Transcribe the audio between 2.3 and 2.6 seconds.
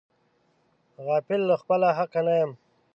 یم.